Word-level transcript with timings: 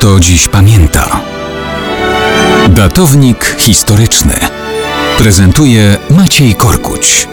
kto 0.00 0.20
dziś 0.20 0.48
pamięta. 0.48 1.20
Datownik 2.68 3.56
historyczny 3.58 4.34
prezentuje 5.18 5.96
Maciej 6.10 6.54
Korkuć. 6.54 7.28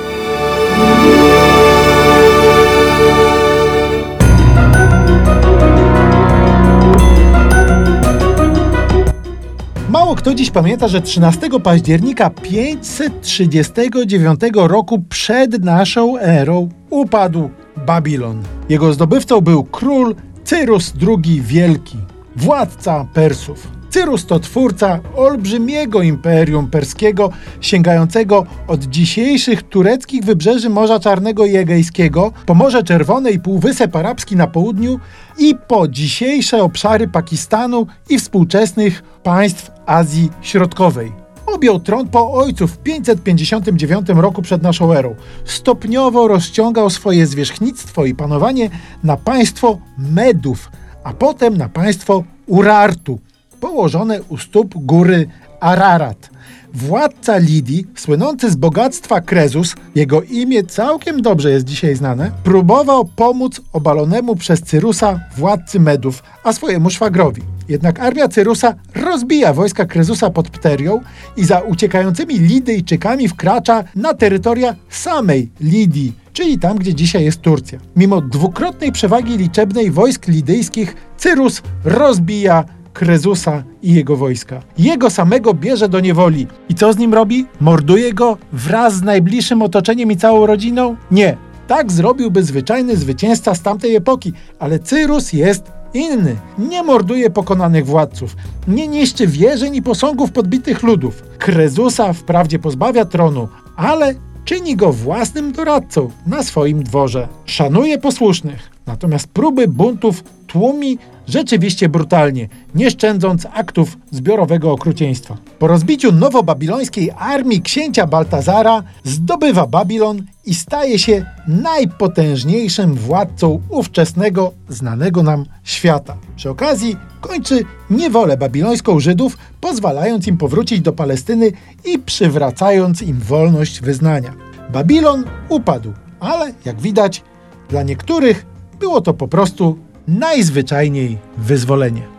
Mało 9.90 10.16
kto 10.16 10.34
dziś 10.34 10.52
pamięta, 10.52 10.88
że 10.88 11.02
13 11.02 11.50
października 11.64 12.30
539 12.30 14.40
roku 14.54 15.04
przed 15.10 15.64
naszą 15.64 16.18
erą 16.18 16.70
upadł 16.90 17.50
Babilon. 17.86 18.44
Jego 18.70 18.94
zdobywcą 18.94 19.42
był 19.42 19.64
król 19.64 20.16
Cyrus 20.44 20.94
II 21.08 21.42
Wielki, 21.42 21.98
władca 22.38 23.06
Persów. 23.14 23.68
Cyrus 23.90 24.26
to 24.26 24.40
twórca 24.40 25.00
olbrzymiego 25.16 26.02
imperium 26.02 26.68
perskiego, 26.68 27.30
sięgającego 27.62 28.46
od 28.68 28.84
dzisiejszych 28.84 29.64
tureckich 29.64 30.24
wybrzeży 30.24 30.70
Morza 30.70 31.00
Czarnego 31.00 31.46
i 31.46 31.56
Egejskiego, 31.56 32.32
po 32.46 32.56
Morze 32.56 32.84
Czerwone 32.84 33.32
i 33.32 33.40
Półwysep 33.40 33.96
Arabski 33.96 34.36
na 34.36 34.48
południu 34.48 35.00
i 35.38 35.56
po 35.68 35.88
dzisiejsze 35.88 36.64
obszary 36.64 37.08
Pakistanu 37.08 37.88
i 38.10 38.20
współczesnych 38.20 39.04
państw 39.24 39.72
Azji 39.86 40.30
Środkowej. 40.42 41.12
Objął 41.46 41.80
tron 41.80 42.08
po 42.08 42.32
ojcu 42.34 42.68
w 42.68 42.78
559 42.78 44.10
roku 44.10 44.42
przed 44.42 44.62
naszą 44.62 44.94
erą. 44.94 45.16
Stopniowo 45.46 46.28
rozciągał 46.28 46.90
swoje 46.90 47.28
zwierzchnictwo 47.28 48.06
i 48.06 48.16
panowanie 48.16 48.70
na 49.04 49.18
państwo 49.18 49.78
Medów, 49.98 50.70
a 51.08 51.14
potem 51.14 51.58
na 51.58 51.70
państwo 51.70 52.24
Urartu, 52.48 53.20
położone 53.60 54.22
u 54.30 54.38
stóp 54.38 54.74
góry 54.76 55.28
Ararat. 55.60 56.30
Władca 56.74 57.38
Lidii, 57.38 57.88
słynący 57.96 58.52
z 58.52 58.56
bogactwa 58.56 59.22
Krezus, 59.22 59.76
jego 59.96 60.22
imię 60.22 60.64
całkiem 60.64 61.22
dobrze 61.22 61.52
jest 61.52 61.66
dzisiaj 61.66 61.96
znane, 61.96 62.32
próbował 62.44 63.06
pomóc 63.06 63.62
obalonemu 63.74 64.36
przez 64.36 64.62
Cyrusa 64.62 65.20
władcy 65.38 65.80
Medów, 65.80 66.24
a 66.44 66.54
swojemu 66.54 66.90
szwagrowi. 66.90 67.42
Jednak 67.70 68.00
armia 68.00 68.28
Cyrusa 68.28 68.74
rozbija 68.96 69.54
wojska 69.54 69.86
Krezusa 69.86 70.30
pod 70.30 70.50
Pterią 70.50 71.02
i 71.38 71.46
za 71.46 71.60
uciekającymi 71.60 72.40
Lidyjczykami 72.40 73.28
wkracza 73.28 73.84
na 73.96 74.14
terytoria 74.14 74.76
samej 74.90 75.50
Lidii, 75.62 76.14
czyli 76.38 76.60
tam, 76.60 76.78
gdzie 76.78 76.94
dzisiaj 76.94 77.24
jest 77.24 77.42
Turcja. 77.42 77.80
Mimo 77.96 78.22
dwukrotnej 78.22 78.92
przewagi 78.92 79.38
liczebnej 79.38 79.92
wojsk 79.92 80.28
lidyjskich, 80.28 80.96
Cyrus 81.18 81.62
rozbija 81.84 82.66
Krezusa 82.94 83.64
i 83.82 83.94
jego 83.94 84.16
wojska. 84.16 84.62
Jego 84.78 85.10
samego 85.10 85.54
bierze 85.54 85.90
do 85.90 86.00
niewoli. 86.00 86.48
I 86.70 86.76
co 86.76 86.94
z 86.94 86.98
nim 86.98 87.14
robi? 87.14 87.46
Morduje 87.62 88.14
go 88.14 88.38
wraz 88.54 88.96
z 88.96 89.02
najbliższym 89.02 89.62
otoczeniem 89.62 90.12
i 90.12 90.18
całą 90.18 90.46
rodziną? 90.46 90.96
Nie. 91.12 91.38
Tak 91.68 91.92
zrobiłby 91.92 92.44
zwyczajny 92.44 92.98
zwycięzca 92.98 93.56
z 93.56 93.62
tamtej 93.62 93.96
epoki, 93.96 94.34
ale 94.60 94.80
Cyrus 94.80 95.34
jest 95.34 95.72
inny. 95.94 96.36
Nie 96.58 96.84
morduje 96.84 97.30
pokonanych 97.30 97.86
władców, 97.86 98.36
nie 98.68 98.88
niszczy 98.88 99.28
wieżeń 99.28 99.76
i 99.76 99.82
posągów 99.82 100.32
podbitych 100.32 100.84
ludów. 100.84 101.24
Krezusa 101.38 102.14
wprawdzie 102.14 102.60
pozbawia 102.60 103.06
tronu, 103.06 103.48
ale 103.76 104.16
czyni 104.48 104.76
go 104.76 104.94
własnym 104.94 105.52
doradcą 105.52 106.12
na 106.26 106.44
swoim 106.44 106.84
dworze. 106.84 107.28
Szanuje 107.46 107.98
posłusznych, 107.98 108.72
natomiast 108.86 109.28
próby 109.28 109.68
buntów 109.68 110.24
tłumi 110.48 110.98
rzeczywiście 111.28 111.90
brutalnie, 111.90 112.50
nie 112.76 112.92
szczędząc 112.92 113.48
aktów 113.54 113.98
zbiorowego 114.12 114.72
okrucieństwa. 114.72 115.38
Po 115.60 115.68
rozbiciu 115.68 116.12
nowobabilońskiej 116.12 117.12
armii 117.18 117.62
księcia 117.62 118.08
Baltazara 118.08 118.84
zdobywa 119.04 119.68
Babilon 119.68 120.24
i 120.46 120.56
staje 120.56 121.00
się 121.00 121.26
najpotężniejszym 121.48 122.94
władcą 122.96 123.62
ówczesnego, 123.70 124.52
znanego 124.70 125.24
nam 125.24 125.46
świata. 125.64 126.18
Przy 126.36 126.50
okazji 126.50 126.96
kończy 127.22 127.64
niewolę 127.90 128.38
babilońską 128.38 129.00
Żydów, 129.00 129.38
pozwalając 129.62 130.28
im 130.28 130.38
powrócić 130.38 130.82
do 130.82 130.94
Palestyny 130.94 131.52
i 131.86 132.00
przywracając 132.00 133.02
im 133.02 133.20
wolność 133.20 133.82
wyznania. 133.82 134.47
Babilon 134.70 135.24
upadł, 135.50 135.94
ale 136.20 136.54
jak 136.66 136.82
widać, 136.82 137.24
dla 137.70 137.84
niektórych 137.84 138.46
było 138.80 139.02
to 139.02 139.14
po 139.14 139.28
prostu 139.28 139.78
najzwyczajniej 140.08 141.18
wyzwolenie. 141.38 142.17